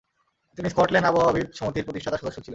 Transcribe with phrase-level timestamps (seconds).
[0.57, 2.49] তিনি স্কটল্যান্ড আবহাওয়াবিদ সমিতির প্রতিষ্ঠাতা সদস্য ছিলেন।